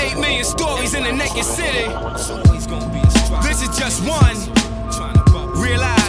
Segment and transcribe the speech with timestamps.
[0.00, 1.88] Eight million stories in the naked city.
[3.42, 4.36] This is just one.
[5.60, 6.03] Realize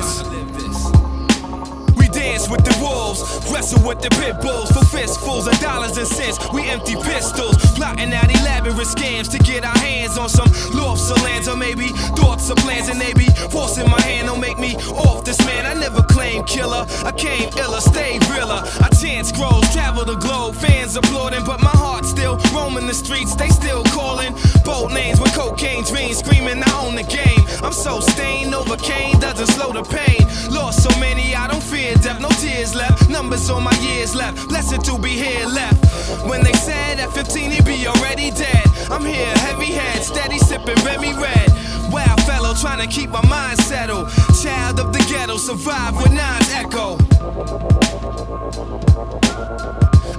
[2.26, 3.22] dance with the wolves,
[3.52, 6.38] wrestle with the pit bulls for fistfuls of dollars and cents.
[6.54, 11.22] We empty pistols, plotting out elaborate scams to get our hands on some lofts of
[11.22, 11.88] lands, or maybe
[12.18, 14.28] thoughts of plans, and they be forcing my hand.
[14.28, 15.66] Don't make me off this man.
[15.66, 18.62] I never claim killer, I came iller, stay realer.
[18.86, 23.36] I chant scrolls, travel the globe, fans applauding, but my heart still roaming the streets.
[23.36, 27.44] They still calling bold names with cocaine dreams, screaming I own the game.
[27.64, 30.22] I'm so stained, overcame, doesn't slow the pain.
[30.52, 33.10] Lost so many, I don't fear death, no tears left.
[33.10, 35.84] Numbers on my years left, blessed to be here left.
[36.28, 40.82] When they said at 15 he'd be already dead, I'm here, heavy head, steady sipping
[40.84, 41.50] Remy Red.
[41.92, 44.10] Wild fellow trying to keep my mind settled.
[44.42, 46.98] Child of the ghetto, survive with nines echo.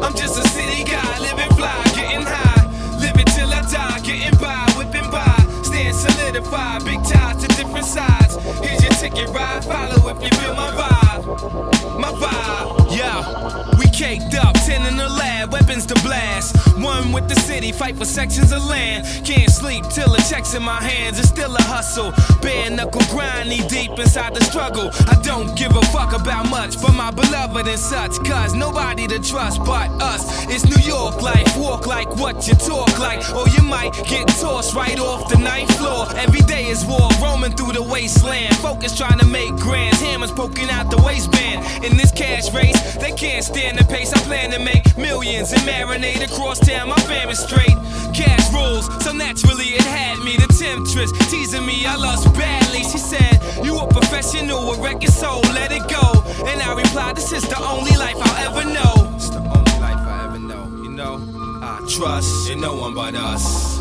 [0.02, 2.66] I'm just a city guy, living fly, getting high.
[3.00, 5.36] Living till I die, getting by, whipping by.
[5.62, 8.36] Stand solidified, big ties to different sides.
[8.60, 11.05] Here's your ticket ride, follow if you feel my vibe.
[11.16, 13.76] My vibe, yeah.
[13.78, 16.54] We caked up, 10 in the lab, weapons to blast.
[16.76, 19.06] One with the city, fight for sections of land.
[19.24, 22.12] Can't sleep till the checks in my hands, it's still a hustle.
[22.42, 24.90] Bare knuckle grind, knee deep inside the struggle.
[25.08, 29.18] I don't give a fuck about much for my beloved and such, cause nobody to
[29.18, 30.44] trust but us.
[30.50, 34.74] It's New York life, walk like what you talk like, or you might get tossed
[34.74, 36.06] right off the ninth floor.
[36.16, 38.54] Every day is war, roaming through the wasteland.
[38.56, 41.62] Focus trying to make grands, hammers poking out the waistband.
[41.84, 44.12] In this cash race, they can't stand the pace.
[44.12, 46.88] I plan to make millions and marinate across town.
[46.88, 47.78] My family's straight.
[48.12, 50.36] Cash rules, so naturally it had me.
[50.36, 52.82] The temptress teasing me, I lost badly.
[52.82, 56.06] She said, You a professional, a record soul, let it go.
[56.50, 59.14] And I replied, This is the only life I'll ever know.
[59.14, 61.14] It's the only life I ever know, you know.
[61.62, 63.76] I trust in no one but us.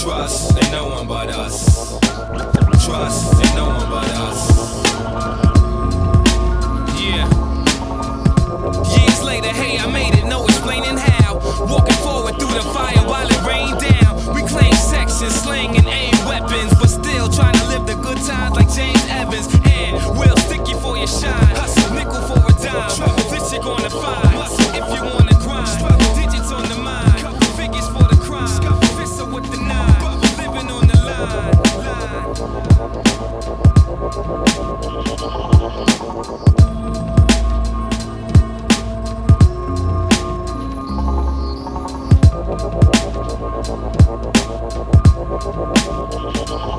[0.00, 1.98] Trust in no one but us.
[2.84, 5.47] Trust in no one but us.
[9.40, 11.34] Later, hey, I made it, no explaining how.
[11.66, 14.34] Walking forward through the fire while it rained down.
[14.34, 18.56] We claim sections, slang and aim weapons, but still trying to live the good times
[18.56, 19.46] like James Evans.
[19.70, 21.54] And we'll stick you for your shine.
[21.54, 22.90] Hustle, nickel for a dime.
[22.96, 24.34] Trouble This you're gonna find.
[24.74, 27.18] If you wanna grind, Struggle digits on the mind.
[27.22, 28.48] Couple Figures for the crime.
[28.96, 30.02] Fistle with the nine.
[30.38, 31.54] Living on the line.
[37.06, 37.17] line.
[43.40, 43.68] Thank
[46.72, 46.77] you.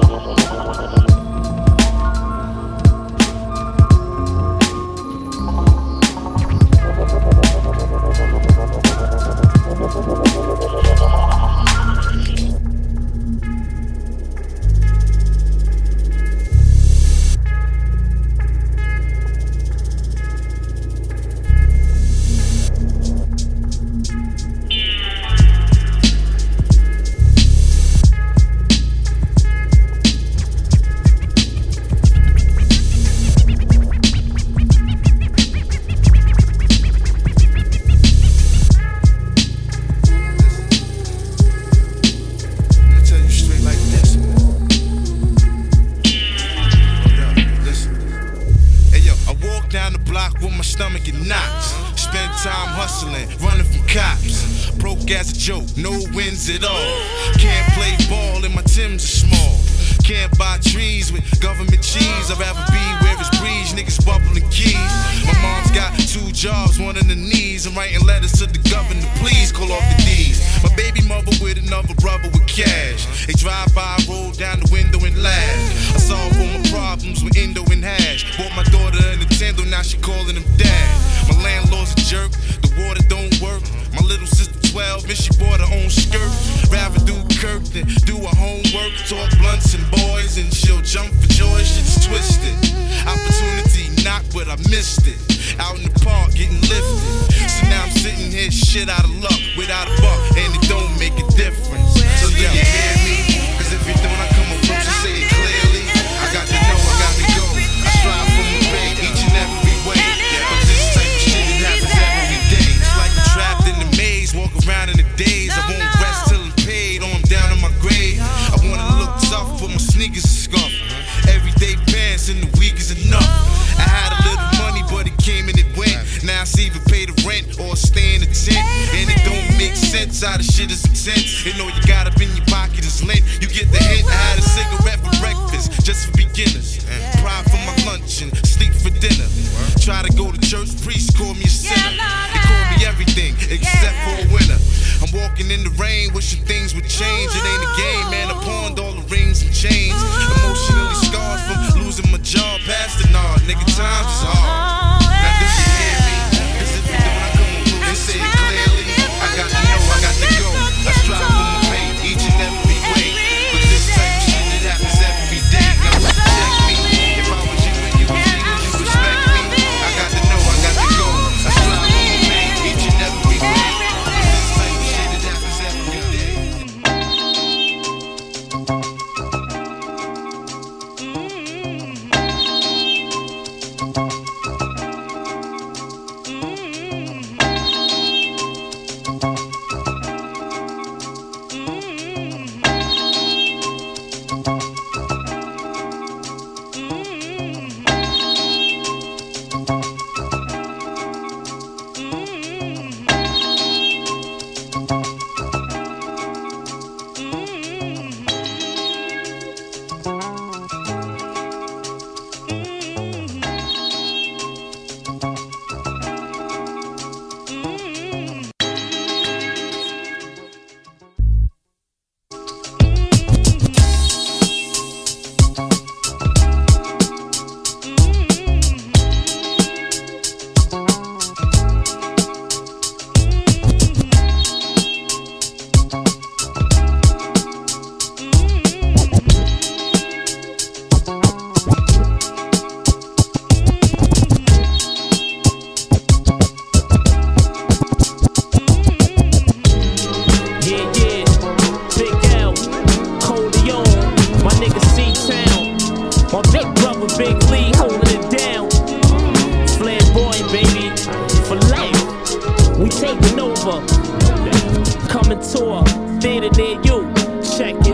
[89.05, 89.38] So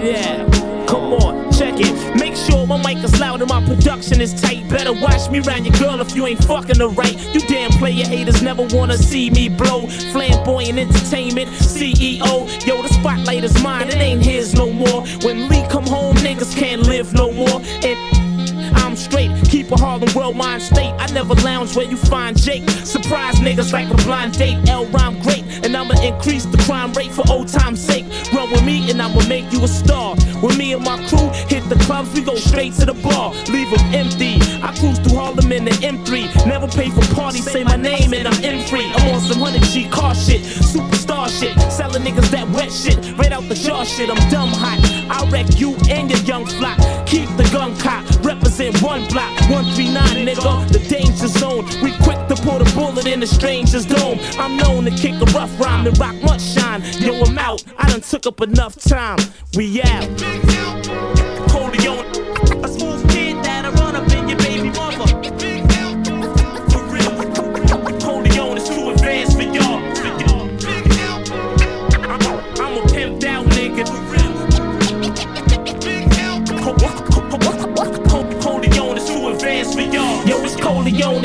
[0.06, 0.88] Out.
[0.88, 2.16] Come on, check it.
[2.16, 4.70] Make sure my mic is loud and my production is tight.
[4.70, 7.18] Better watch me round your girl if you ain't fucking her right.
[7.34, 9.88] You damn player haters never wanna see me blow.
[9.88, 12.46] Flamboyant entertainment, CEO.
[12.68, 15.02] Yo, the spotlight is mine, it ain't his no more.
[15.24, 17.60] When Lee come home, niggas can't live no more.
[17.84, 17.98] And
[18.78, 19.32] I'm straight,
[19.72, 20.94] a Harlem world mind state.
[21.00, 22.70] I never lounge where you find Jake.
[22.70, 24.58] Surprise niggas like a blind date.
[24.70, 28.06] L rhyme great, and I'ma increase the crime rate for old time's sake.
[28.34, 30.16] Run with me, and I'ma make you a star.
[30.46, 33.34] When me and my crew hit the clubs, we go straight to the bar.
[33.50, 34.38] Leave them empty.
[34.62, 36.46] I cruise through Harlem in the M3.
[36.46, 38.86] Never pay for parties, say my name, and I'm in free.
[38.94, 41.60] I'm on some 100 G car shit, superstar shit.
[41.72, 44.08] Selling niggas that wet shit, right out the jar shit.
[44.08, 44.78] I'm dumb hot.
[45.10, 46.78] I wreck you and your young flock.
[47.08, 51.66] Keep the gun cock, represent one block, 139, nigga, the danger zone.
[51.82, 54.20] We quick to put a bullet in a stranger's dome.
[54.38, 56.84] I'm known to kick a rough rhyme and rock much shine.
[57.00, 59.18] Yo, I'm out, I done took up enough time.
[59.56, 60.35] We out.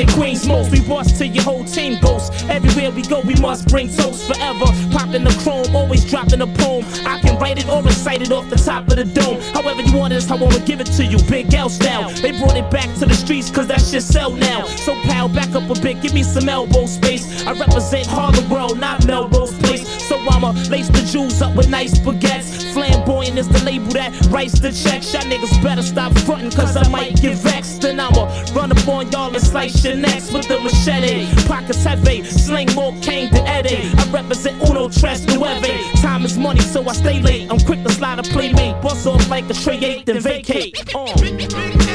[0.07, 0.71] Queens most.
[0.71, 2.43] We bust till your whole team ghosts.
[2.49, 4.65] Everywhere we go, we must bring toast forever.
[4.91, 6.85] Popping the chrome, always dropping a poem.
[7.05, 9.39] I can write it or recite it off the top of the dome.
[9.53, 11.17] However you want it, I wanna give it to you.
[11.29, 12.09] Big L style.
[12.09, 14.65] They brought it back to the streets, cause that shit sell now.
[14.85, 17.45] So pal, back up a bit, give me some elbow space.
[17.45, 19.87] I represent Harlem World, not Melrose Place.
[20.07, 22.50] So I'ma lace the jewels up with nice baguettes.
[22.73, 25.13] Flamboyant is the label that writes the checks.
[25.13, 27.83] Y'all niggas better stop frontin', cause I might get vexed.
[27.83, 31.27] And I'ma run up on y'all and slice your necks with the machete.
[31.47, 33.91] Pockets heavy, sling more cane than Eddie.
[33.97, 35.93] I represent Uno Tres Nueve.
[36.01, 37.51] Time is money, so I stay late.
[37.51, 38.81] I'm quick to slide a playmate.
[38.81, 40.95] Bust off like a tray eight, then vacate.
[40.95, 41.90] Uh.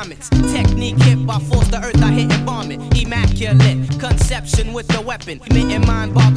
[0.00, 0.28] Comets.
[0.52, 2.80] Technique hit by force, the earth I hit and bomb it.
[3.00, 5.40] Immaculate conception with the weapon.
[5.50, 6.29] Emitting mind boggling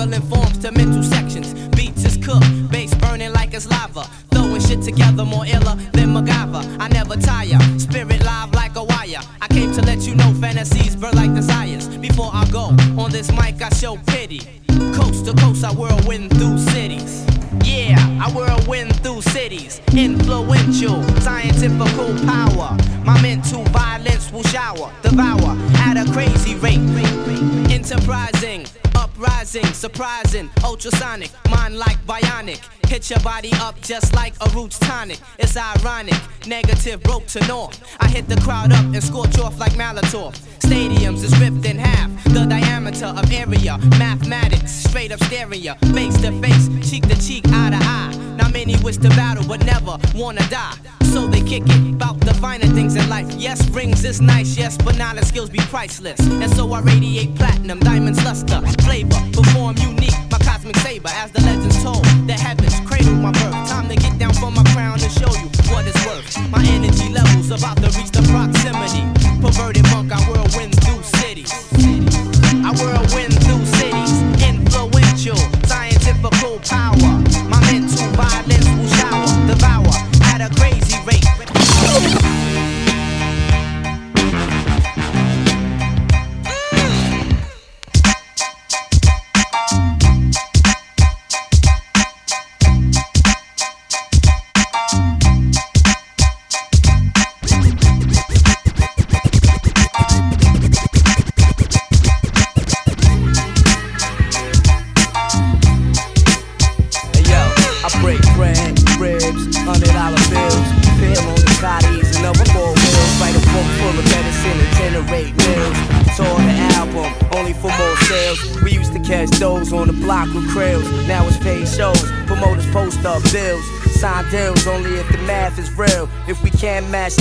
[37.35, 40.37] I hit the crowd up and scorch off like Molotov.
[40.59, 43.79] Stadiums is ripped in half, the diameter of area.
[43.97, 48.35] Mathematics, straight up stereo, face to face, cheek to cheek, eye to eye.
[48.37, 50.77] Now many wish to battle but never wanna die.
[51.05, 53.31] So they kick it, bout the finer things in life.
[53.33, 56.19] Yes, rings is nice, yes, but knowledge skills be priceless.
[56.19, 61.09] And so I radiate platinum, diamonds, luster, flavor, perform unique, my cosmic saber.
[61.09, 63.69] As the legends told, the heavens cradle my birth.
[63.69, 66.49] Time to get down from my crown and show you what it's worth.
[66.49, 69.03] My energy levels about to reach the proximity.
[69.41, 70.32] Perverted monk, I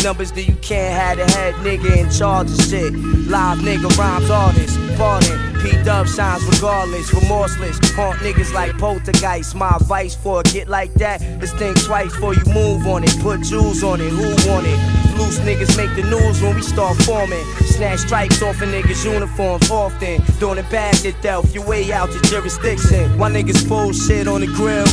[0.03, 2.93] numbers, then you can't have the head nigga in charge of shit.
[2.93, 5.53] Live nigga rhymes artists, pardon.
[5.63, 7.79] P Dub shines regardless, remorseless.
[7.93, 9.55] Haunt niggas like poltergeist.
[9.55, 13.17] My advice for a get like that is think twice before you move on it.
[13.21, 14.79] Put jewels on it, who want it?
[15.19, 17.45] Loose niggas make the news when we start forming.
[17.65, 20.23] Snatch stripes off a niggas' uniforms often.
[20.41, 23.19] Doing it bad death, your way out your jurisdiction.
[23.19, 24.87] Why niggas full shit on the grill?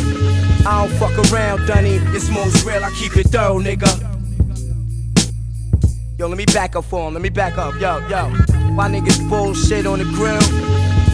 [0.67, 1.95] I don't fuck around, Dunny.
[2.15, 4.08] It's most real, I keep it thorough, nigga.
[6.19, 7.13] Yo, let me back up for him.
[7.13, 7.75] Let me back up.
[7.75, 8.27] Yo, yo.
[8.73, 10.35] My niggas bullshit on the grill?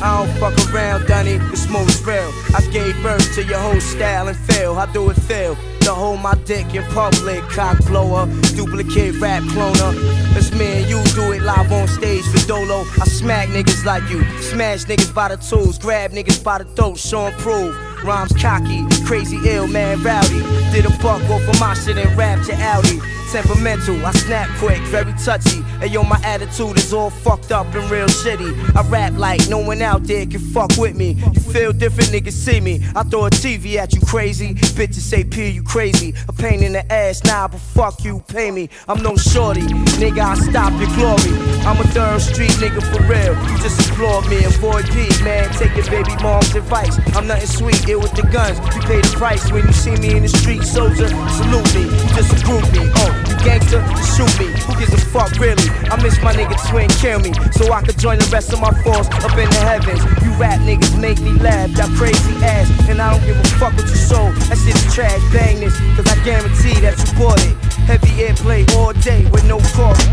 [0.04, 1.38] I don't fuck around, Dunny.
[1.54, 2.34] It's most real.
[2.56, 4.74] I gave birth to your whole style and feel.
[4.74, 5.56] I do it feel?
[5.82, 9.94] To hold my dick in public, cock blower, duplicate rap cloner.
[10.36, 12.82] It's me and you do it live on stage for Dolo.
[13.00, 16.98] I smack niggas like you, smash niggas by the tools, grab niggas by the throat,
[16.98, 17.78] show 'em prove.
[18.04, 20.42] Rhymes cocky, crazy ill, man, rowdy.
[20.72, 23.00] Did a buck off of my shit and rap to Audi.
[23.32, 25.64] Temperamental, I snap quick, very touchy.
[25.82, 28.76] And yo, my attitude is all fucked up and real shitty.
[28.76, 31.18] I rap like no one out there can fuck with me.
[31.34, 32.82] You feel different, niggas see me.
[32.96, 34.54] I throw a TV at you crazy.
[34.54, 36.14] Bitches say P, you crazy.
[36.28, 38.70] A pain in the ass, nah, but fuck you, pay me.
[38.88, 39.62] I'm no shorty,
[40.00, 41.36] nigga, I stop your glory.
[41.66, 43.34] I'm a third street nigga for real.
[43.52, 45.52] You just applaud me, avoid P, man.
[45.54, 46.98] Take your baby mom's advice.
[47.16, 48.60] I'm nothing sweet, ill with the guns.
[48.76, 51.10] You pay the price when you see me in the street, soldier.
[51.10, 52.46] Salute me, you just.
[52.48, 53.82] Oh, gangster,
[54.16, 54.52] shoot me.
[54.66, 55.70] Who gives a fuck, really?
[55.90, 57.34] I miss my nigga twin, kill me.
[57.54, 60.02] So I could join the rest of my force up in the heavens.
[60.24, 62.70] You rap niggas make me laugh, that crazy ass.
[62.90, 64.36] And I don't give a fuck what you sold.
[64.48, 65.76] That shit's trash, bang this.
[65.96, 67.56] Cause I guarantee that you bought it.
[67.90, 70.05] Heavy airplay all day with no cost.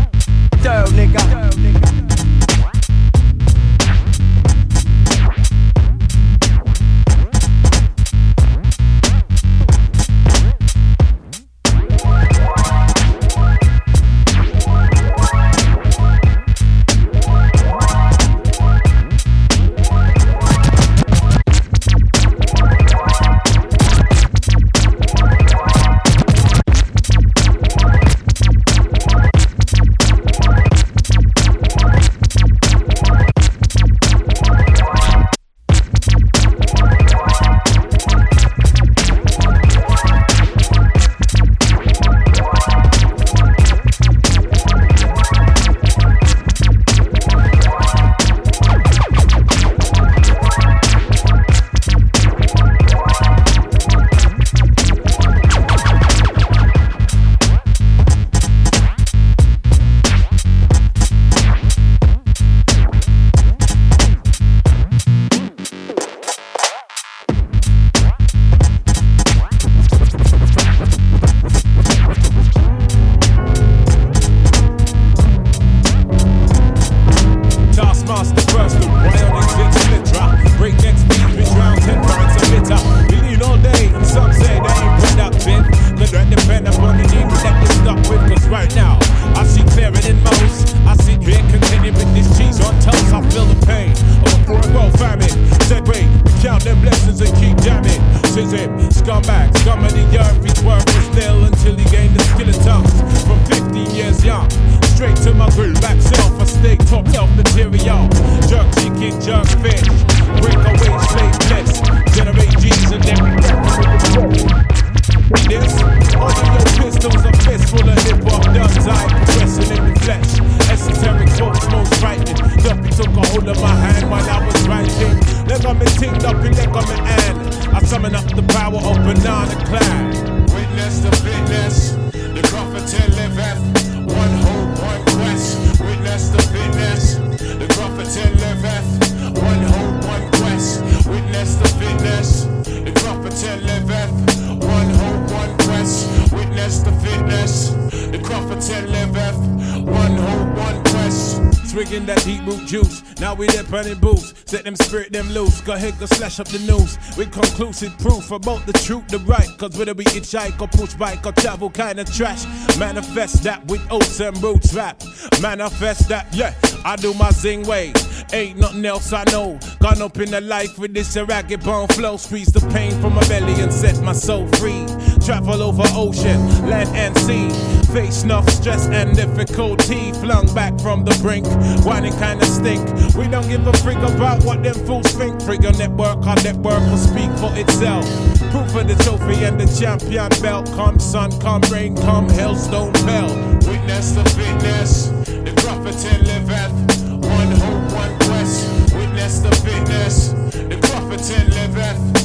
[155.83, 156.97] Go go slash up the news.
[157.17, 159.49] With conclusive proof about the truth, the right.
[159.57, 162.45] Cause whether we hitchhike or push bike or travel kind of trash.
[162.79, 165.03] Manifest that with oats and roots rap.
[165.41, 166.53] Manifest that, yeah.
[166.85, 167.91] I do my zing way.
[168.31, 169.59] Ain't nothing else I know.
[169.79, 172.15] Gone up in the life with this ragged bone flow.
[172.15, 174.85] Squeeze the pain from my belly and set my soul free.
[175.25, 176.37] Travel over ocean,
[176.69, 177.49] land and sea.
[177.93, 180.11] Face enough stress and difficulty.
[180.11, 181.47] Flung back from the brink.
[181.85, 182.83] Whining kinda stink.
[183.15, 185.39] We don't give a frig about what them fools think.
[185.39, 188.03] Frig your network, our network will speak for itself.
[188.51, 190.69] Proof of the trophy and the champion belt.
[190.75, 193.29] Come sun, come rain, come hailstone bell.
[193.65, 196.73] Witness the fitness, the prophet and liveth.
[197.09, 198.93] One hope, one quest.
[198.93, 202.22] Witness the fitness, the prophet and liveth.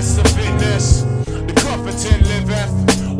[0.00, 1.94] Witness the fitness, the prophet
[2.26, 2.70] liveth.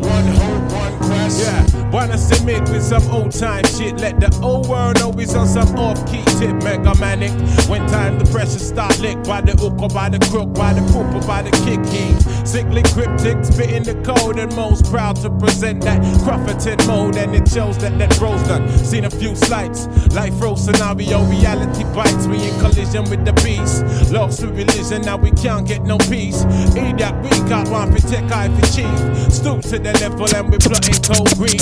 [0.03, 1.20] One hope, one quest.
[1.39, 3.99] Yeah, wanna submit with some old time shit.
[3.99, 7.31] Let the old world know we on some off key tip, mega manic.
[7.69, 10.81] When time the pressure start lick by the hook or by the crook, by the
[10.91, 11.81] poop or by the kick.
[12.45, 17.15] Sickly cryptic, spitting the code and most proud to present that Crufferton mode.
[17.15, 18.67] And it shows that that bro's done.
[18.83, 22.27] Seen a few slights, life row scenario, reality bites.
[22.27, 24.11] We in collision with the beast.
[24.11, 26.43] Lost to religion, now we can't get no peace.
[26.75, 29.31] Eat that we got one for tech, eye for chief.
[29.31, 31.01] Stoop to the level and we plotting
[31.35, 31.57] green.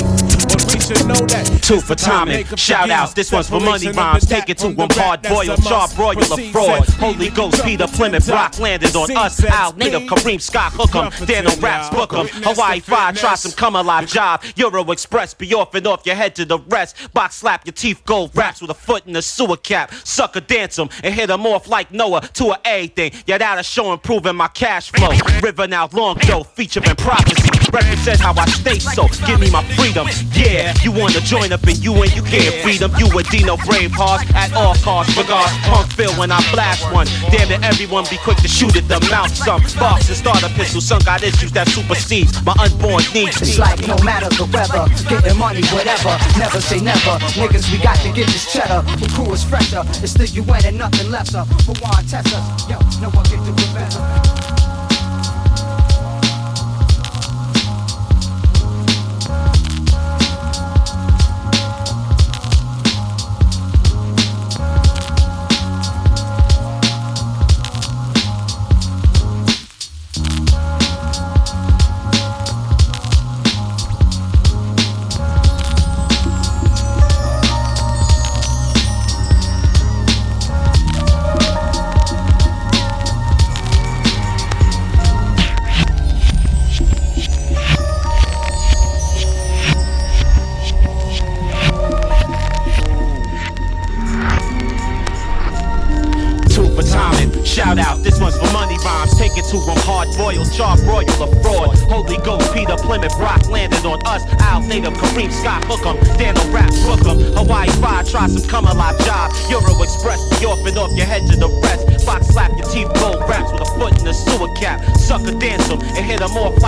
[0.49, 1.59] But we should know that.
[1.61, 2.45] Two for timing.
[2.55, 3.13] Shout outs.
[3.13, 4.25] This one's for money rhymes.
[4.25, 5.49] Take it to them hard boiled.
[5.49, 6.87] a Sharp royal of fraud.
[6.99, 9.43] Holy Ghost, Peter Plymouth, Rock landed on us.
[9.43, 10.03] Al native.
[10.03, 11.25] Kareem Scott Hook 'em.
[11.25, 12.27] Daniel Raps book 'em.
[12.43, 14.43] Hawaii 5 try some come alive job.
[14.55, 16.95] Euro Express be off and off your head to the rest.
[17.13, 19.91] Box slap your teeth gold raps with a foot in the sewer cap.
[20.03, 23.11] Sucker dance 'em and hit 'em off like Noah to a A thing.
[23.25, 25.11] Yeah, that'll show improving my cash flow.
[25.41, 27.58] River now long Joe featuring prophecy.
[27.73, 29.07] Represent how I stay so.
[29.25, 30.07] Give me my freedom.
[30.33, 32.91] Yeah, you wanna join up and you and you can't freedom.
[32.97, 35.15] You a Dino Brave heart at all costs.
[35.17, 37.07] Regards punk feel when I blast one.
[37.31, 39.29] Damn it, everyone be quick to shoot at the mouth.
[39.35, 40.81] Some box and start a pistol.
[40.81, 43.41] Some got issues that supersedes my unborn needs.
[43.41, 46.17] It's like no matter the weather, getting money, whatever.
[46.37, 47.21] Never say never.
[47.37, 48.81] Niggas, we got to get this cheddar.
[48.97, 49.83] The crew is fresher.
[50.01, 51.45] It's the UN and nothing lesser.
[51.45, 51.73] To
[52.09, 52.69] test us?
[52.69, 53.68] Yo, no one can do it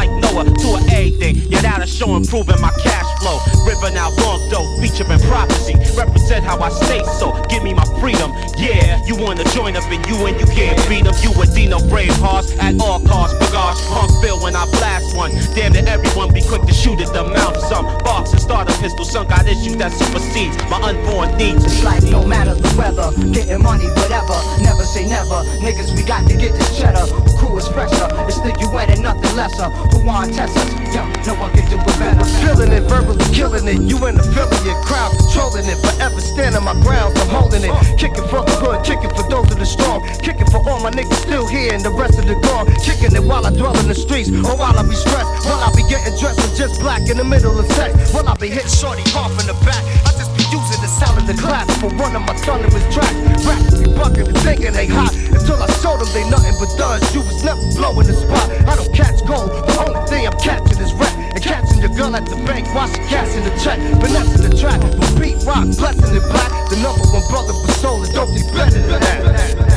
[0.01, 1.35] like Noah to an A thing.
[1.49, 3.37] Yeah, that'll show improving my cash flow.
[3.65, 5.75] River now long dough, featuring prophecy.
[5.95, 7.31] Represent how I stay so.
[7.47, 8.33] Give me my freedom.
[8.57, 11.15] Yeah, you wanna join up and you and you can't beat beat 'em.
[11.23, 13.37] You a Dino Brave hearts at all costs.
[13.39, 15.31] Bagage punk feel when I blast one.
[15.55, 17.57] Damn it, everyone be quick to shoot at the mouth.
[17.69, 19.05] Some box and start a pistol.
[19.05, 21.63] Some got issues that supersedes my unborn needs.
[21.65, 24.37] It's like no matter the weather, getting money, whatever.
[24.61, 25.43] Never say never.
[25.65, 27.05] Niggas, we got to get this cheddar.
[27.37, 28.07] Crew is fresher.
[28.27, 29.69] It's the UN and nothing lesser.
[29.91, 30.69] Who want test us?
[30.93, 32.25] Yo, no one can do it better.
[32.41, 33.81] Feeling it, verbally killing it.
[33.81, 35.77] You an affiliate, crowd controlling it.
[35.79, 37.73] Forever standing my ground, I'm holding it.
[37.97, 40.05] Kicking for the hood, kicking for those of the strong.
[40.19, 42.67] Kicking for all my niggas still here and the rest of the gone.
[42.83, 45.45] Kicking it while I dwell in the streets, or while I be stressed.
[45.45, 48.13] While I be getting dressed with just black in the middle of sex.
[48.13, 49.83] While I be hitting shorty off in the back.
[50.07, 50.10] I
[50.51, 53.15] using the sound of the clap for one of my thunderous tracks.
[53.47, 57.07] Rats be bucking and thinking they hot until I show them they nothing but duds.
[57.15, 58.51] You was never blowing the spot.
[58.67, 59.49] I don't catch gold.
[59.49, 61.15] The only thing I'm catching is rap.
[61.15, 63.79] And catching your girl at the bank while she cashing the check.
[64.03, 66.51] Finessing the track from beat Rock, blessing the black.
[66.69, 69.70] The number one brother for soul don't be better than that.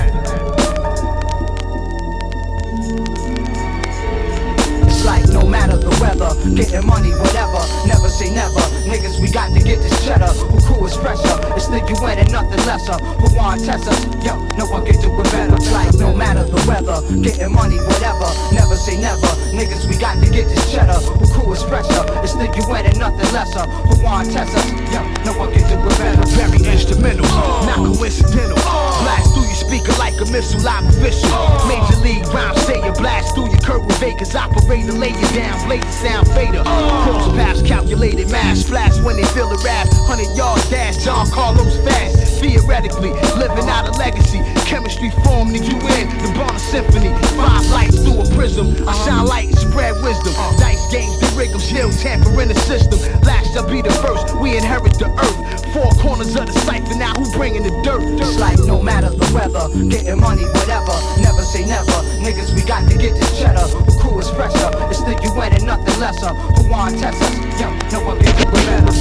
[5.34, 7.58] No matter the weather, getting money, whatever.
[7.90, 8.62] Never say never.
[8.86, 10.30] Niggas, we got to get this cheddar.
[10.30, 11.34] Who crew is fresher?
[11.58, 12.94] It's the UN and nothing lesser.
[13.18, 13.98] Who want test us?
[14.22, 15.58] Yo, no one can do it better.
[15.74, 18.30] Like no matter the weather, getting money, whatever.
[18.54, 19.26] Never say never.
[19.50, 21.02] Niggas, we got to get this cheddar.
[21.18, 22.06] Who crew is fresher?
[22.22, 23.66] It's the UN and nothing lesser.
[23.90, 24.70] Who want test us?
[24.94, 26.22] Yo, no one can do it better.
[26.38, 27.26] Very instrumental,
[27.66, 28.54] not coincidental.
[29.02, 31.34] Blast through your speaker like a missile, live official.
[31.66, 34.34] Major league rhyme, say you blast through your curve with Vegas.
[34.34, 36.62] Operator, lay down, blaze sound fader.
[36.62, 39.86] Cross paths, calculated mass, flash when they feel the rap.
[40.08, 42.40] 100 yards dash, John Carlos fast.
[42.40, 44.42] Theoretically, living out a legacy.
[44.66, 47.12] Chemistry formed the UN, the Bonner Symphony.
[47.36, 48.74] Five lights through a prism.
[48.88, 50.34] I shine light and spread wisdom.
[50.58, 52.98] Dice games, the rigums, hill tamper in the system.
[53.22, 55.72] Last shall be the first, we inherit the earth.
[55.72, 58.02] Four corners of the cipher, now who bringing the dirt?
[58.20, 60.94] It's like no matter the weather, getting money, whatever.
[61.20, 61.98] Never say never.
[62.20, 63.93] Niggas, we got to get this cheddar.
[64.04, 64.68] Crew is fresher?
[64.92, 66.28] It's the UN and nothing lesser.
[66.28, 67.32] Who want test us?
[67.58, 68.92] Yo, no one can better.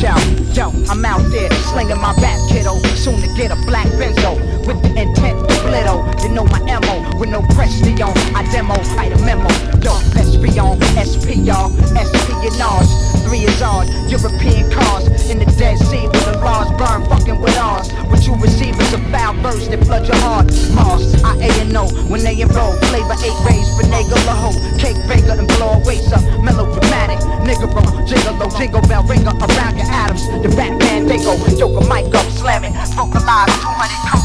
[0.00, 0.16] Yeah,
[0.56, 2.80] yo, yo, I'm out there slinging my rap kiddo.
[2.96, 6.00] Soon to get a black benzo with the intent to blitto.
[6.22, 8.16] You know my MO with no question on.
[8.34, 9.48] I demo, write a memo.
[9.84, 11.68] Yo, let's be on SP, y'all.
[11.92, 13.11] SP and Nas.
[13.24, 17.56] Three is on European cars in the Dead Sea with the laws burn fucking with
[17.58, 17.90] ours.
[18.10, 20.46] What you receive is a foul verse that flood your heart.
[20.74, 22.74] Mars, I A and O when they enroll.
[22.90, 24.58] Flavor eight rays, finagle a hoe.
[24.78, 26.22] Cake baker and blow waist up.
[26.42, 30.26] Melodramatic, nigga from Gigolo, jingle bell ringer around your atoms.
[30.42, 32.72] The rap man go, yoke a mic up, slamming.
[32.94, 34.21] Vocalize 200 coats.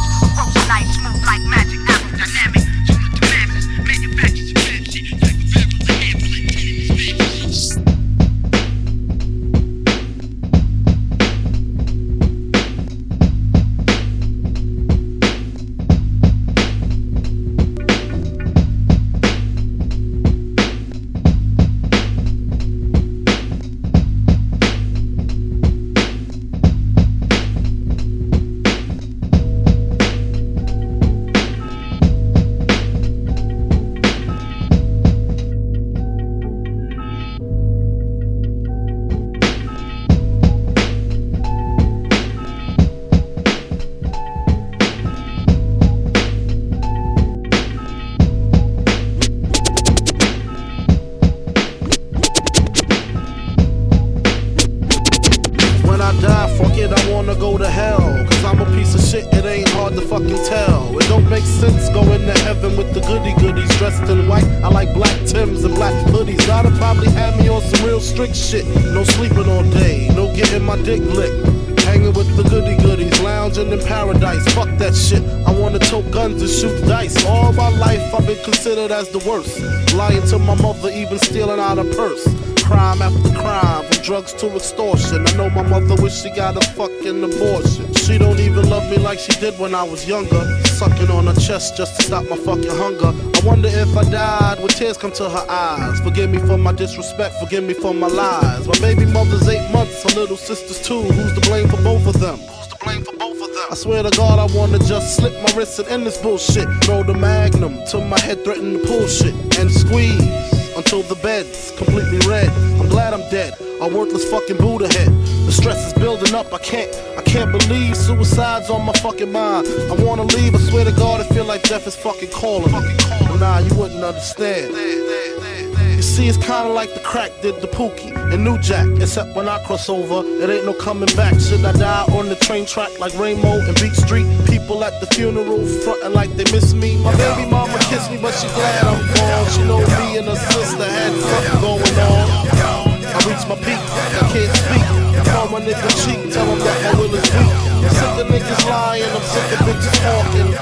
[86.28, 87.94] She got a fucking abortion.
[87.94, 90.44] She don't even love me like she did when I was younger.
[90.66, 93.14] Sucking on her chest just to stop my fucking hunger.
[93.36, 96.00] I wonder if I died, would tears come to her eyes?
[96.02, 98.68] Forgive me for my disrespect, forgive me for my lies.
[98.68, 101.02] My baby mother's eight months, her little sister's two.
[101.02, 102.38] Who's to blame for both of them?
[102.38, 103.68] Who's to blame for both of them?
[103.72, 106.68] I swear to God, I wanna just slip my wrist and end this bullshit.
[106.84, 111.72] Throw the magnum till my head threaten to pull shit and squeeze until the bed's
[111.78, 112.52] completely red.
[112.98, 113.54] I'm glad I'm dead.
[113.80, 115.10] A worthless fucking Buddha head.
[115.46, 116.52] The stress is building up.
[116.52, 119.68] I can't, I can't believe suicide's on my fucking mind.
[119.68, 120.56] I wanna leave.
[120.56, 122.72] I swear to God, I feel like death is fucking calling.
[122.72, 124.74] But nah, you wouldn't understand.
[124.74, 128.88] You see, it's kinda like the crack did the Pookie and New Jack.
[129.00, 131.40] Except when I cross over, it ain't no coming back.
[131.40, 134.26] Should I die on the train track like Ramo and Beat Street?
[134.48, 136.98] People at the funeral frontin' like they miss me.
[137.04, 139.52] My baby mama kissed me, but she glad I'm gone.
[139.52, 142.87] She know me and her sister had something going on.
[143.18, 144.86] I reached my peak, I can't speak.
[145.34, 147.50] Call my nigga cheek, tell him that my will is weak.
[147.82, 150.54] I'm sick of niggas lying, I'm sick of bitches talking.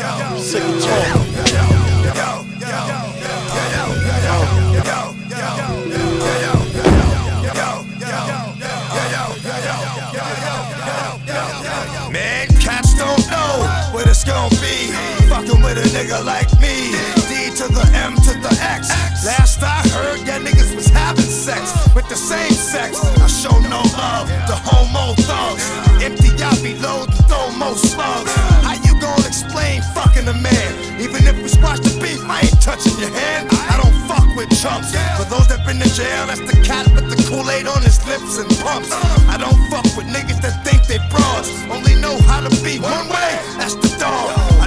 [0.00, 1.28] I'm sick of talking.
[12.10, 14.88] Man, cats don't know what it's gonna be.
[15.28, 15.90] Fucking with a
[17.60, 18.88] M to the X.
[19.20, 22.96] Last I heard, yeah, niggas was having sex with the same sex.
[23.20, 25.68] I show no love to homo thugs.
[26.00, 28.32] Empty out below the throw most slugs.
[28.64, 31.00] How you gonna explain fucking a man?
[31.00, 33.52] Even if we squash the beef, I ain't touching your hand.
[33.52, 34.96] I don't fuck with chumps.
[35.20, 38.40] For those that been in jail, that's the cat with the Kool-Aid on his lips
[38.40, 38.88] and pumps.
[39.28, 41.52] I don't fuck with niggas that think they broads.
[41.68, 44.59] Only know how to be one way, that's the dog.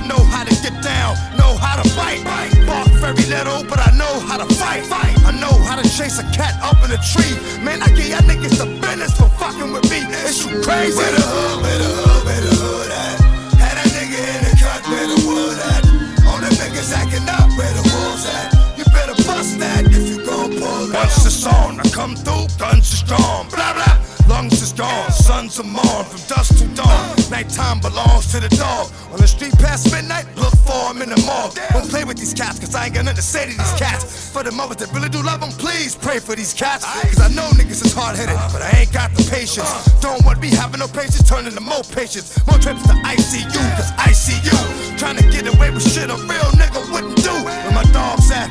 [1.74, 2.22] How to bite.
[2.70, 4.86] Bark very little, but I know how to fight.
[5.26, 7.34] I know how to chase a cat up in a tree.
[7.66, 10.06] Man, I give y'all niggas the business for fucking with me.
[10.30, 10.98] Is you crazy?
[10.98, 13.18] Where the hood, where the hood, where the hood at?
[13.58, 15.84] Had a nigga in the cut, where the wood at?
[16.30, 18.54] All the niggas acting up, where the wolves at?
[18.78, 21.10] You better bust that if you gon' pull that.
[21.10, 23.50] Once it's on, I come through, guns are strong.
[23.50, 24.13] Blah blah.
[24.28, 27.16] Lungs is gone, sons are mourn from dusk to dawn.
[27.30, 28.92] Nighttime belongs to the dog.
[29.12, 31.54] On the street past midnight, look for him in the morgue.
[31.72, 34.32] Don't play with these cats, cause I ain't got nothing to say to these cats.
[34.32, 36.86] For the mothers that really do love them, please pray for these cats.
[36.86, 39.70] Cause I know niggas is hard headed, but I ain't got the patience.
[40.00, 42.40] Don't want me having no patience, turning to more patience.
[42.48, 44.58] More trips to ICU, cause I see you.
[44.98, 47.34] Trying to get away with shit a real nigga wouldn't do.
[47.44, 48.48] Where my dogs at?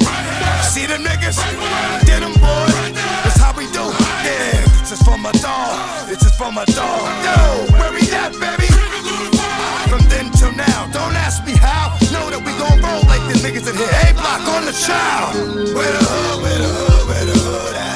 [0.62, 1.40] See them niggas?
[2.04, 2.71] Did them, boy?
[4.92, 6.06] Is for my dog.
[6.08, 7.00] This is for my dog.
[7.24, 8.68] Yo, where we at, baby?
[9.88, 11.96] From then till now, don't ask me how.
[12.12, 13.88] Know that we gon' roll like the niggas in here.
[13.88, 15.34] A block on the child.
[15.76, 17.91] Where the hood, where the hood, where the hood at?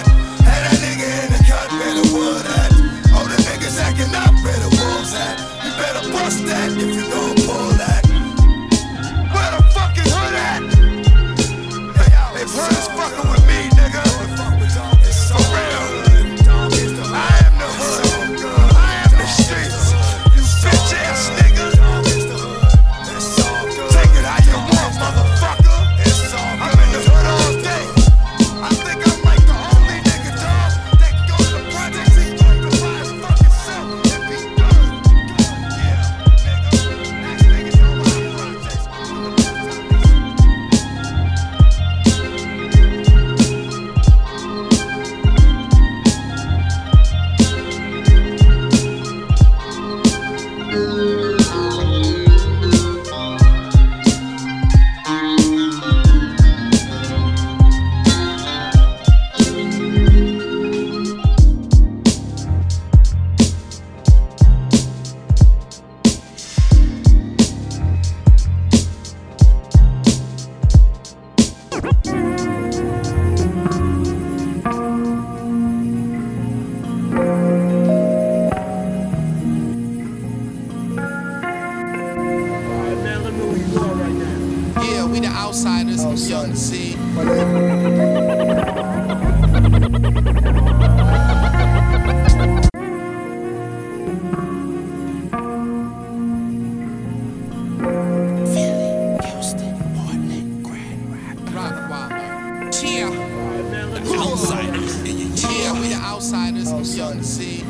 [106.86, 106.96] Outsiders.
[106.96, 107.64] Young C.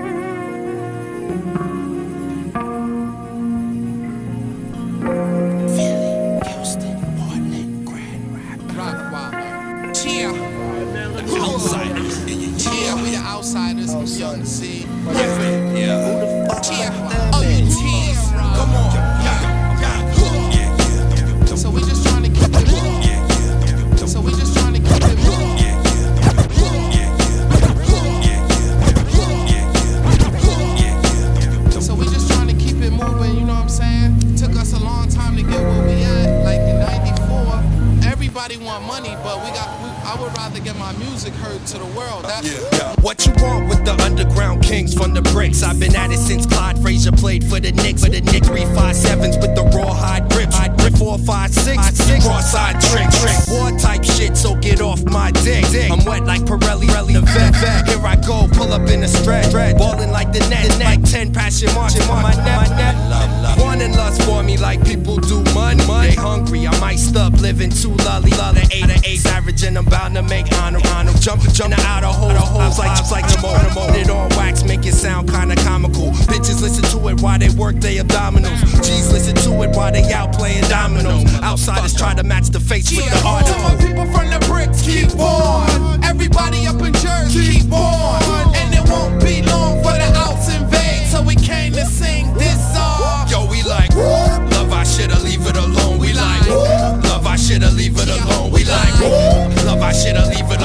[82.02, 83.46] try to match the face keep with the heart.
[83.46, 86.04] To my people from the bricks, keep on.
[86.04, 88.18] Everybody up in Jersey, keep on.
[88.58, 91.06] And it won't be long for the outs invade.
[91.14, 93.30] So we came to sing this song.
[93.30, 94.74] Yo, we like love.
[94.74, 96.00] I shoulda leave it alone.
[96.00, 97.28] We like love.
[97.28, 98.52] I shoulda leave it alone.
[98.52, 99.82] We like love.
[99.82, 100.61] I shoulda leave it.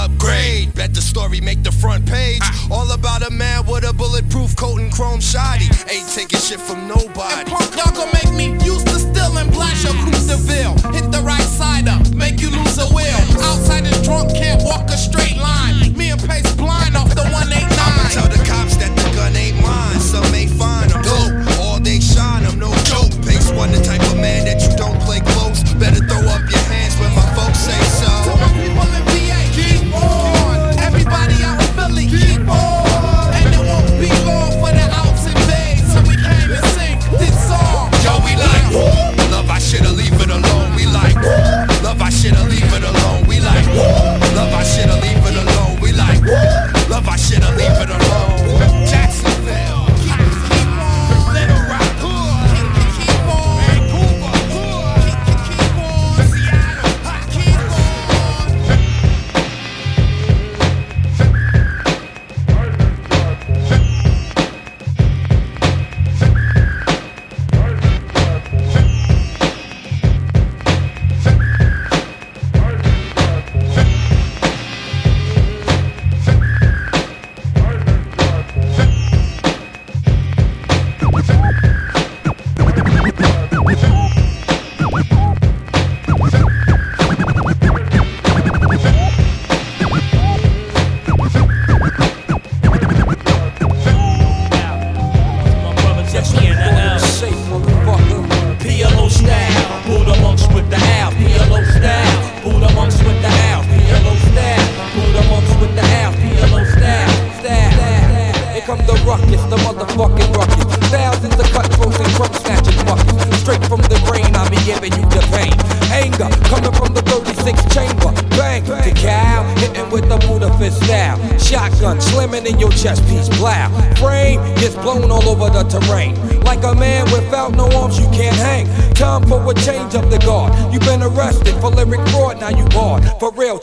[0.00, 0.74] upgrade.
[0.74, 2.40] Bet the story make the front page.
[2.42, 2.68] Ah.
[2.70, 5.68] All about a man with a bulletproof coat and chrome shoddy.
[5.92, 7.40] Ain't taking shit from nobody.
[7.40, 10.74] And punk y'all gon' make me use the to and Blast your cruiserville.
[10.94, 12.02] Hit the right side up.
[12.14, 13.19] Make you lose a will.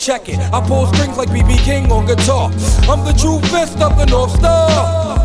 [0.08, 0.40] Check it.
[0.54, 2.50] I pull strings like BB King on guitar.
[2.88, 4.70] I'm the true fist of the North Star.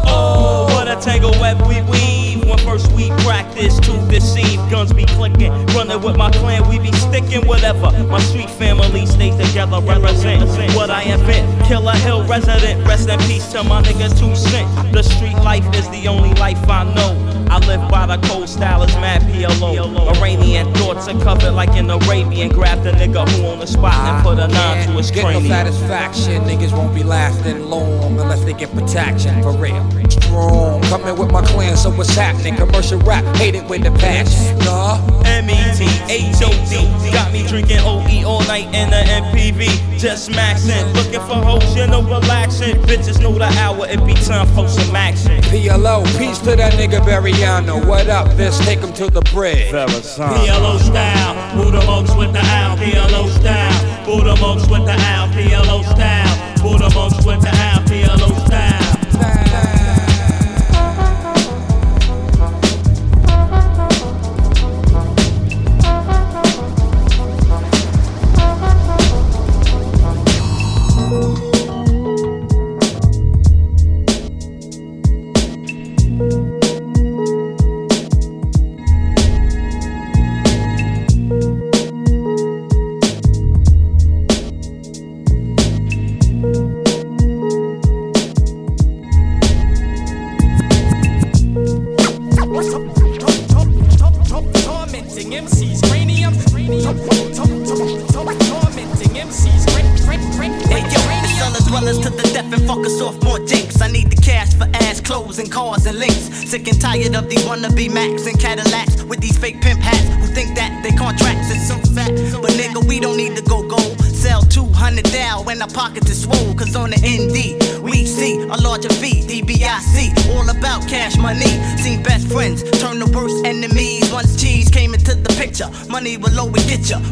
[0.07, 2.45] Oh, what a tangle web we weave.
[2.45, 5.53] When first we practice to deceive, guns be clicking.
[5.67, 7.93] Running with my clan, we be sticking whatever.
[8.09, 11.65] My street family stays together, represent what I invent.
[11.69, 14.93] Killa Hill resident, rest in peace to my nigga two cent.
[14.93, 17.32] The street life is the only life I know.
[17.67, 20.17] Live by the cold style, it's mad PLO.
[20.17, 22.49] Iranian thoughts are covered like an Arabian.
[22.49, 25.41] Grab the nigga who on the spot and put a nine to his Get no
[25.41, 29.83] satisfaction, niggas won't be lasting long unless they get protection for real.
[30.11, 32.57] Strong, coming with my clan, so what's happening?
[32.57, 34.59] Commercial rap, hate it with the passion.
[34.61, 35.23] Nah.
[35.25, 41.77] M-E-T-H-O-D Got me drinking OE all night in the MPV Just maxing, looking for hoes,
[41.77, 46.39] you know relaxing Bitches know the hour, it be time for some action PLO, peace
[46.39, 47.05] to that nigga
[47.53, 47.87] Bariano.
[47.87, 48.59] What up, this?
[48.65, 49.73] Take him to the bridge.
[49.75, 49.87] Uh.
[49.87, 55.83] PLO style, Buddha monks with the owl, PLO style Buddha monks with the owl, PLO
[55.85, 58.82] style Buddha monks with the owl, PLO style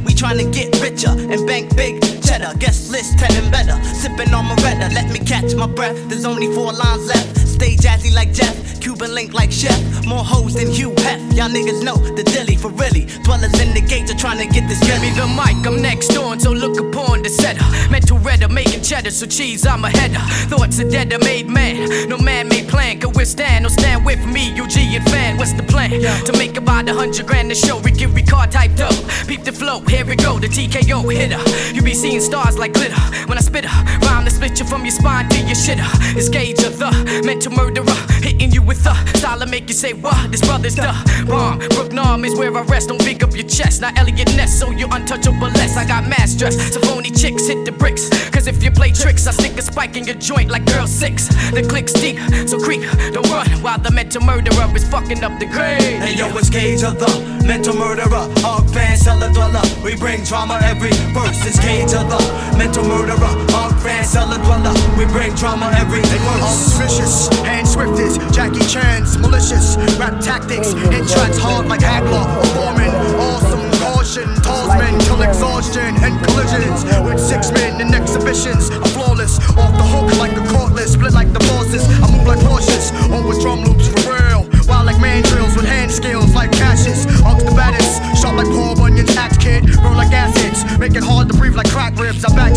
[0.04, 2.56] We tryna get richer and bank big cheddar.
[2.58, 3.82] Guest list telling better.
[3.84, 5.98] Sipping on Moretta, let me catch my breath.
[6.08, 7.49] There's only four lines left.
[7.60, 10.06] Stay jazzy like Jeff, Cuban link like Chef.
[10.06, 11.20] More hoes than Hugh Hef.
[11.34, 13.04] Y'all niggas know the dilly for really.
[13.22, 14.80] Dwellers in the gates are trying to get this.
[14.80, 17.62] Give me the mic, I'm next on, so look upon the setter.
[17.90, 20.24] Mental redder, making cheddar, so cheese, I'm a header.
[20.48, 22.08] Thoughts are dead, a made man.
[22.08, 23.64] No man made plan could withstand.
[23.64, 25.36] No stand with me, UG and fan.
[25.36, 25.90] What's the plan?
[26.24, 27.78] To make about a hundred grand a show.
[27.80, 28.94] Ricky Ricard typed up.
[29.26, 31.74] Peep the flow, here we go, the TKO hitter.
[31.74, 33.02] You be seeing stars like glitter.
[33.28, 35.86] When I spit her, rhyme to split you from your spine to your shitter.
[36.16, 36.90] It's Cage of the
[37.26, 37.96] mental murderer.
[38.22, 40.30] Hitting you with the style to make you say, what?
[40.30, 40.92] This brother's the
[41.26, 41.58] bomb.
[41.70, 42.88] Brook Norm is where I rest.
[42.88, 43.80] Don't big up your chest.
[43.80, 45.76] Not Eliot Ness, so you're untouchable less.
[45.76, 46.56] I got mad stress.
[46.72, 48.08] So phony chicks hit the bricks.
[48.30, 51.28] Cause if you play tricks, I stick a spike in your joint like girl six.
[51.50, 52.82] The click's deep, so creep,
[53.12, 55.80] don't run while the mental murderer is fucking up the grave.
[55.80, 57.10] Hey yo, it's Cage of the
[57.44, 59.62] mental murderer, hog fan, cellar dweller.
[59.82, 61.44] We bring trauma every verse.
[61.46, 62.20] It's Cage of the
[62.56, 64.74] mental murderer, hog fan, cellar dweller.
[64.96, 66.78] We bring trauma every verse.
[66.78, 70.72] Vicious and swiftest, Jackie Chan's malicious rap tactics.
[70.72, 72.90] In tracks hard like Hagler or Foreman.
[73.18, 78.70] Awesome caution, talls men till exhaustion and collisions with six men in exhibitions.
[78.70, 81.86] I'm flawless, off the hook like a cordless, split like the bosses.
[82.02, 84.48] I move like horses, always drum loops for real.
[84.68, 87.06] Wild like mandrills with hand skills like Cassius.
[87.24, 89.68] Ox the baddest, sharp like Paul Bunyan's axe kid.
[89.82, 92.24] Roll like acids, make it hard to breathe like crack ribs.
[92.24, 92.54] I back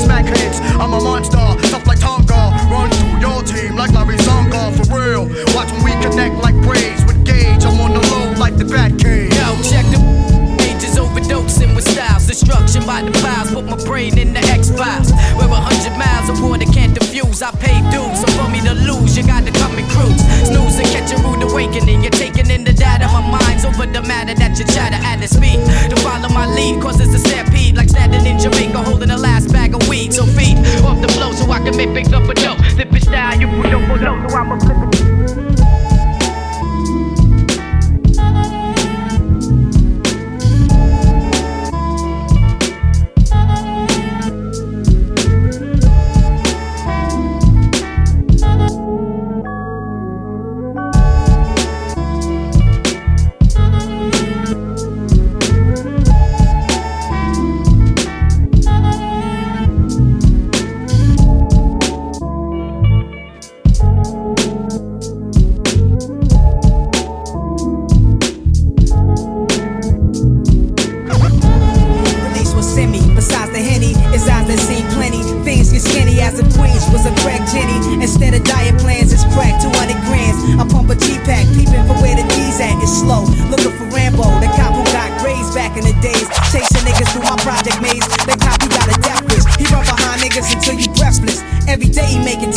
[87.63, 88.07] project maze.
[88.27, 89.43] The cop who got a death wish.
[89.55, 91.39] He run behind niggas until you breathless.
[91.67, 92.52] Every day he making 10 arrest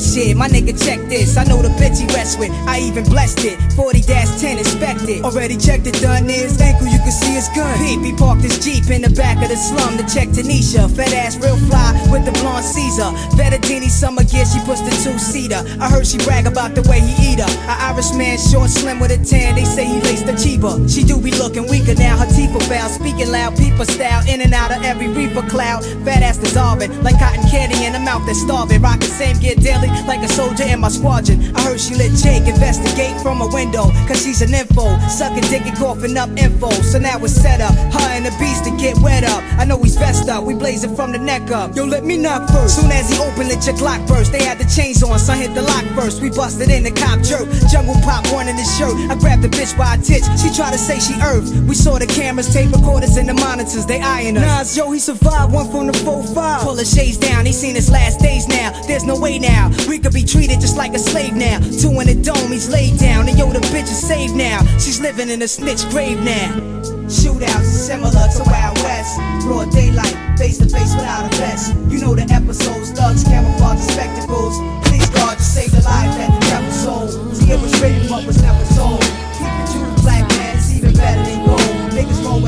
[0.00, 0.36] shit.
[0.36, 1.36] My nigga, check this.
[1.36, 2.50] I know the bitch he rests with.
[2.66, 3.56] I even blessed it.
[3.74, 5.22] 40 10 inspected.
[5.22, 6.60] Already checked it, done is.
[6.60, 7.76] Ankle, you can see his gun.
[7.78, 10.88] Peep, he parked his Jeep in the back of the slum to check Tanisha.
[10.96, 13.12] Fat ass, real fly with the blonde Caesar.
[13.36, 15.60] Vettadini summer gear, she puts the two seater.
[15.78, 17.52] I heard she brag about the way he eat her.
[17.68, 19.54] A Irish man, short, slim with a tan.
[19.54, 20.88] They say he laced the cheaper.
[20.88, 22.16] She do be looking weaker now.
[22.16, 22.88] Her teeth are foul.
[22.88, 24.24] Speaking loud, peeper style.
[24.26, 25.84] In and out of every reaper cloud.
[26.04, 28.80] Fat ass dissolving like cotton candy in a mouth that's starving.
[28.80, 31.54] Rockin' same gear daily like a soldier in my squadron.
[31.54, 33.90] I heard she let Jake investigate from a window.
[34.06, 34.98] Cause she's an info.
[35.08, 36.70] Sucking dick and coughing up info.
[36.70, 37.74] So now it's set up.
[37.74, 39.42] Her and the beast to get wet up.
[39.58, 40.44] I know he's vest up.
[40.44, 41.76] We blazing from the neck up.
[41.76, 42.80] Yo, let me knock first.
[42.80, 44.32] Soon as he opened it, your Glock burst.
[44.32, 46.22] They had the chains on, son hit the lock first.
[46.22, 47.48] We busted in the cop jerk.
[47.70, 48.94] Jungle pop one in his shirt.
[49.10, 50.24] I grabbed the bitch by a titch.
[50.40, 51.50] She tried to say she earth.
[51.68, 53.86] We saw the cameras, tape recorders, and the monitors.
[53.86, 54.42] They eyeing us.
[54.42, 56.62] Nas, yo, he survived one from the 4-5.
[56.62, 57.46] Pull the shades down.
[57.46, 58.70] He seen his last days now.
[58.86, 59.70] There's no way now.
[59.88, 61.58] We could be treated just like a slave now.
[61.58, 63.28] Two in the dome, he's laid down.
[63.28, 64.64] And yo, the bitch is saved now.
[64.78, 66.80] She's living in a snitch grave now.
[67.10, 69.18] Shootouts similar to Wild West.
[69.42, 71.74] Broad daylight, face to face without a vest.
[71.88, 74.54] You know the episodes, thugs, camouflage, and spectacles.
[74.86, 77.36] Please God to save the life that the devil sold.
[77.36, 79.02] See, it was written but was never told.
[79.38, 81.60] Keep the true black man, it's even better than gold.
[81.90, 82.40] Niggas roll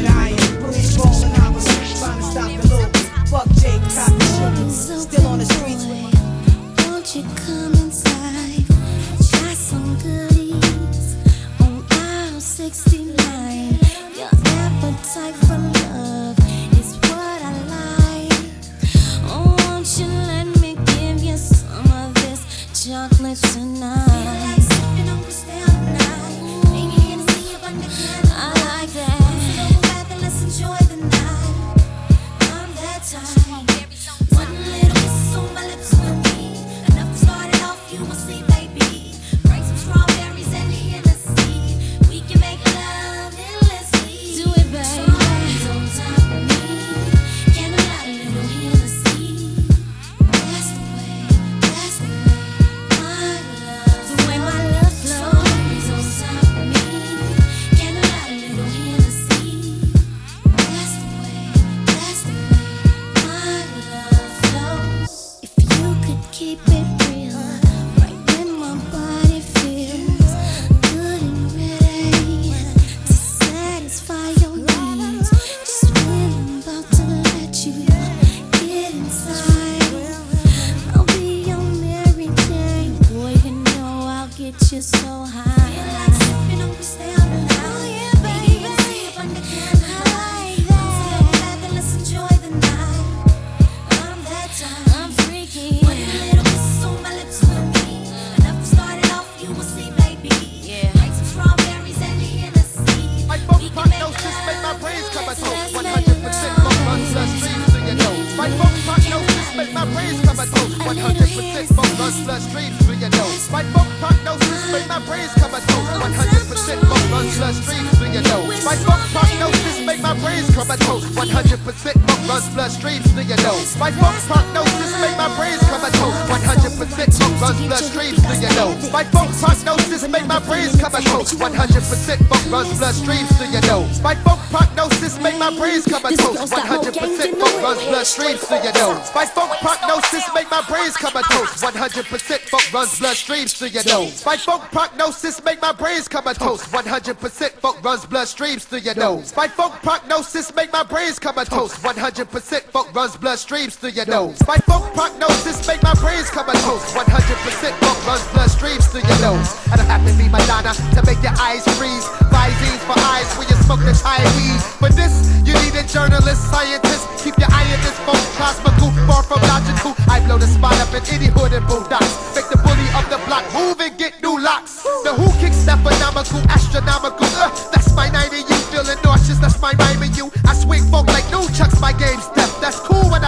[142.93, 144.25] funk runs bloodstreams through your nose.
[144.25, 146.65] My funk prognosis make my brains come a toast.
[146.73, 149.35] 100% funk runs bloodstreams through your nose.
[149.37, 151.83] My funk prognosis make my brains come a toast.
[151.83, 154.39] 100% funk runs bloodstreams through your nose.
[154.47, 156.95] My funk prognosis make my brains come a toast.
[156.95, 159.49] 100% funk runs bloodstreams through your nose.
[159.73, 162.05] I don't have to be Madonna to make your eyes freeze.
[162.33, 164.61] Visines for eyes when you smoke the Thai weed.
[164.81, 165.13] For this,
[165.47, 167.09] you need a journalist, scientist.
[167.25, 169.95] Keep your eye in this phone, cosmical, far from logical.
[170.09, 172.22] I blow the spot up in any hood and boondocks.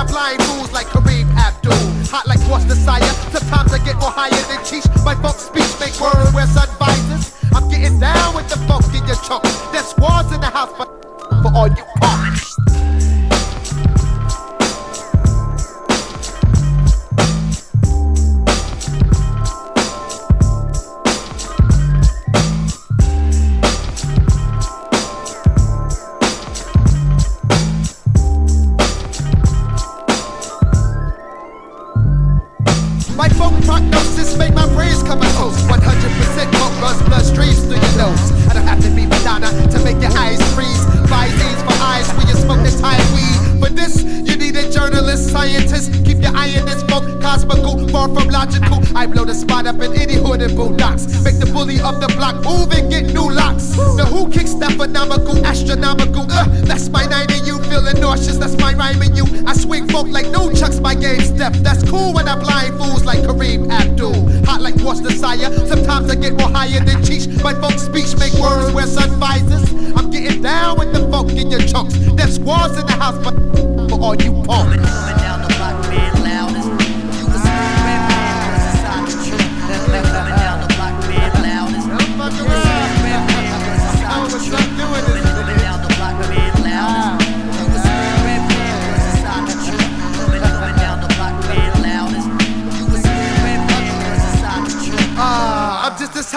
[0.06, 1.72] Blind fools like Kareem Abdul.
[2.10, 3.02] Hot like what's the sire.
[3.32, 4.86] Sometimes I get more higher than Cheech.
[5.04, 6.68] My funk speech make words where sun.
[7.54, 9.42] I'm getting down with the funk in your chunk.
[9.72, 10.86] There's squads in the house for,
[11.42, 11.93] for all you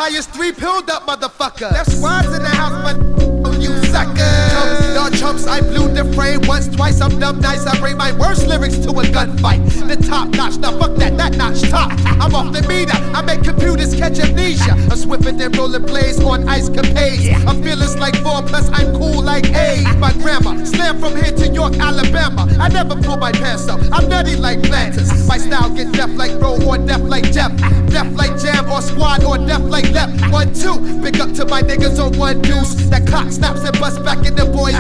[0.10, 1.70] highest three pilled up motherfucker.
[1.70, 2.94] That's squads in the house,
[3.44, 4.87] but you suckers.
[5.08, 7.00] Y'all chumps, I blew the frame once, twice.
[7.00, 7.66] I'm dumb nice.
[7.66, 9.64] I bring my worst lyrics to a gunfight.
[9.88, 11.92] The top notch, now fuck that, that notch top.
[12.20, 12.98] I'm off the meter.
[13.16, 14.72] I make computers catch amnesia.
[14.72, 17.32] I'm swifter than rolling blades on ice capades.
[17.48, 19.86] I'm fearless like four, plus I'm cool like A.
[19.98, 22.46] My grandma slam from here to York, Alabama.
[22.60, 23.80] I never pull my pants up.
[23.94, 25.26] I'm nutty like planters.
[25.26, 27.56] My style get deaf like Bro or deaf like Jeff.
[27.88, 30.10] Deaf like Jam or Squad or deaf like Lep.
[30.32, 30.76] One, two.
[31.02, 32.74] Big up to my niggas on one deuce.
[32.90, 34.76] That clock snaps and bust back in the boys.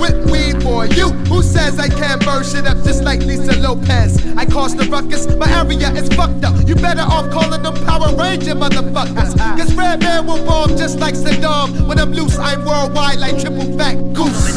[0.00, 1.10] With weed for you.
[1.30, 4.24] Who says I can't burn shit up just like Lisa Lopes?
[4.36, 5.26] I cause the ruckus.
[5.36, 6.54] My area is fucked up.
[6.66, 9.36] You better off calling them Power Ranger motherfuckers.
[9.58, 11.86] Cause Redman will bomb just like Saddam.
[11.88, 14.56] When I'm loose, I'm worldwide like triple fat goose.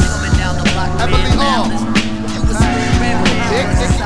[1.00, 1.68] Emily All.
[3.48, 3.97] Dick, dick, you